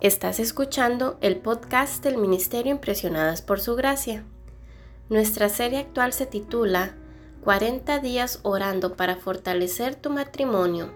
Estás 0.00 0.40
escuchando 0.40 1.16
el 1.22 1.36
podcast 1.36 2.04
del 2.04 2.18
Ministerio 2.18 2.70
Impresionadas 2.70 3.40
por 3.40 3.60
Su 3.60 3.76
Gracia. 3.76 4.24
Nuestra 5.08 5.48
serie 5.48 5.78
actual 5.78 6.12
se 6.12 6.26
titula 6.26 6.94
40 7.44 8.00
días 8.00 8.40
orando 8.42 8.94
para 8.94 9.16
fortalecer 9.16 9.94
tu 9.94 10.10
matrimonio. 10.10 10.90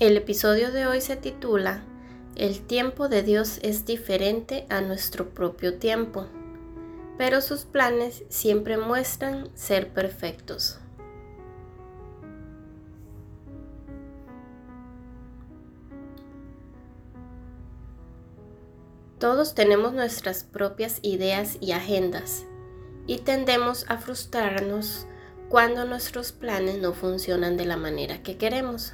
El 0.00 0.16
episodio 0.16 0.72
de 0.72 0.86
hoy 0.86 1.00
se 1.00 1.16
titula 1.16 1.84
El 2.34 2.60
tiempo 2.60 3.08
de 3.08 3.22
Dios 3.22 3.60
es 3.62 3.86
diferente 3.86 4.66
a 4.68 4.80
nuestro 4.80 5.30
propio 5.30 5.78
tiempo 5.78 6.26
pero 7.18 7.40
sus 7.40 7.64
planes 7.64 8.24
siempre 8.28 8.76
muestran 8.76 9.48
ser 9.54 9.88
perfectos. 9.92 10.78
Todos 19.18 19.54
tenemos 19.54 19.94
nuestras 19.94 20.44
propias 20.44 20.98
ideas 21.00 21.56
y 21.60 21.72
agendas 21.72 22.44
y 23.06 23.18
tendemos 23.18 23.86
a 23.88 23.96
frustrarnos 23.96 25.06
cuando 25.48 25.86
nuestros 25.86 26.32
planes 26.32 26.78
no 26.78 26.92
funcionan 26.92 27.56
de 27.56 27.64
la 27.64 27.78
manera 27.78 28.22
que 28.22 28.36
queremos. 28.36 28.92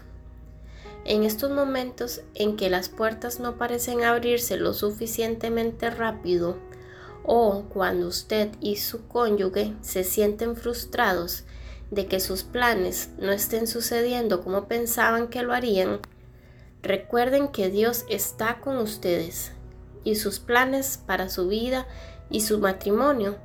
En 1.04 1.24
estos 1.24 1.50
momentos 1.50 2.20
en 2.34 2.56
que 2.56 2.70
las 2.70 2.88
puertas 2.88 3.40
no 3.40 3.56
parecen 3.58 4.04
abrirse 4.04 4.56
lo 4.56 4.74
suficientemente 4.74 5.90
rápido 5.90 6.56
o 7.24 7.64
cuando 7.72 8.08
usted 8.08 8.50
y 8.60 8.76
su 8.76 9.06
cónyuge 9.06 9.74
se 9.80 10.04
sienten 10.04 10.56
frustrados 10.56 11.44
de 11.90 12.06
que 12.06 12.20
sus 12.20 12.42
planes 12.42 13.10
no 13.18 13.32
estén 13.32 13.66
sucediendo 13.66 14.42
como 14.42 14.66
pensaban 14.66 15.28
que 15.28 15.42
lo 15.42 15.52
harían, 15.52 16.00
recuerden 16.82 17.48
que 17.48 17.70
Dios 17.70 18.04
está 18.08 18.60
con 18.60 18.78
ustedes 18.78 19.52
y 20.04 20.16
sus 20.16 20.40
planes 20.40 20.98
para 21.06 21.28
su 21.28 21.48
vida 21.48 21.86
y 22.30 22.40
su 22.40 22.58
matrimonio 22.58 23.36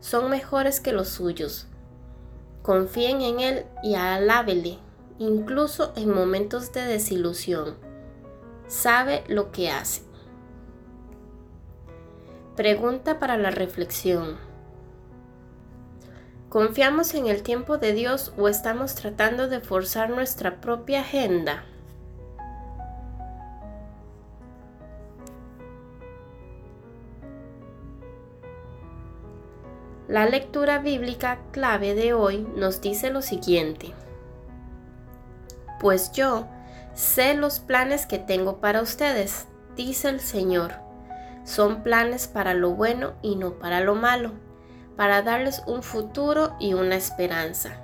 son 0.00 0.30
mejores 0.30 0.80
que 0.80 0.92
los 0.92 1.08
suyos. 1.08 1.66
Confíen 2.62 3.22
en 3.22 3.40
Él 3.40 3.66
y 3.82 3.94
alábele, 3.94 4.78
incluso 5.18 5.92
en 5.96 6.10
momentos 6.10 6.72
de 6.72 6.82
desilusión. 6.82 7.76
Sabe 8.68 9.24
lo 9.28 9.52
que 9.52 9.70
hace. 9.70 10.02
Pregunta 12.56 13.18
para 13.18 13.36
la 13.36 13.50
reflexión. 13.50 14.38
¿Confiamos 16.48 17.12
en 17.12 17.26
el 17.26 17.42
tiempo 17.42 17.76
de 17.76 17.92
Dios 17.92 18.32
o 18.38 18.48
estamos 18.48 18.94
tratando 18.94 19.46
de 19.46 19.60
forzar 19.60 20.08
nuestra 20.08 20.58
propia 20.62 21.00
agenda? 21.00 21.66
La 30.08 30.24
lectura 30.24 30.78
bíblica 30.78 31.40
clave 31.50 31.94
de 31.94 32.14
hoy 32.14 32.48
nos 32.56 32.80
dice 32.80 33.10
lo 33.10 33.20
siguiente. 33.20 33.92
Pues 35.78 36.10
yo 36.12 36.46
sé 36.94 37.34
los 37.34 37.60
planes 37.60 38.06
que 38.06 38.18
tengo 38.18 38.62
para 38.62 38.80
ustedes, 38.80 39.46
dice 39.76 40.08
el 40.08 40.20
Señor 40.20 40.85
son 41.46 41.84
planes 41.84 42.26
para 42.26 42.54
lo 42.54 42.72
bueno 42.72 43.12
y 43.22 43.36
no 43.36 43.52
para 43.52 43.80
lo 43.80 43.94
malo, 43.94 44.32
para 44.96 45.22
darles 45.22 45.62
un 45.66 45.84
futuro 45.84 46.56
y 46.58 46.74
una 46.74 46.96
esperanza. 46.96 47.80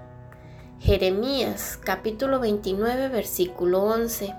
Jeremías 0.80 1.78
capítulo 1.80 2.40
29 2.40 3.08
versículo 3.08 3.84
11. 3.84 4.34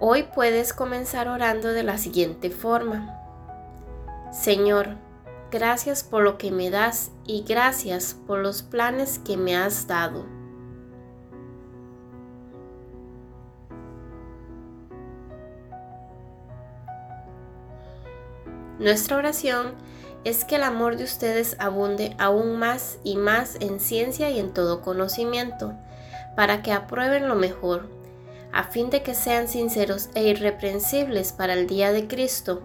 Hoy 0.00 0.24
puedes 0.34 0.72
comenzar 0.72 1.28
orando 1.28 1.68
de 1.68 1.84
la 1.84 1.98
siguiente 1.98 2.50
forma. 2.50 3.20
Señor, 4.32 4.96
Gracias 5.54 6.02
por 6.02 6.24
lo 6.24 6.36
que 6.36 6.50
me 6.50 6.68
das 6.68 7.12
y 7.24 7.44
gracias 7.44 8.16
por 8.26 8.40
los 8.40 8.64
planes 8.64 9.20
que 9.24 9.36
me 9.36 9.54
has 9.54 9.86
dado. 9.86 10.26
Nuestra 18.80 19.16
oración 19.16 19.74
es 20.24 20.44
que 20.44 20.56
el 20.56 20.64
amor 20.64 20.96
de 20.96 21.04
ustedes 21.04 21.54
abunde 21.60 22.16
aún 22.18 22.58
más 22.58 22.98
y 23.04 23.14
más 23.14 23.56
en 23.60 23.78
ciencia 23.78 24.30
y 24.30 24.40
en 24.40 24.52
todo 24.52 24.80
conocimiento, 24.80 25.72
para 26.34 26.62
que 26.62 26.72
aprueben 26.72 27.28
lo 27.28 27.36
mejor, 27.36 27.88
a 28.50 28.64
fin 28.64 28.90
de 28.90 29.04
que 29.04 29.14
sean 29.14 29.46
sinceros 29.46 30.08
e 30.16 30.24
irreprensibles 30.24 31.30
para 31.30 31.52
el 31.52 31.68
día 31.68 31.92
de 31.92 32.08
Cristo, 32.08 32.64